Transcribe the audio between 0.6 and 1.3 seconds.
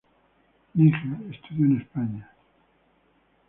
Níger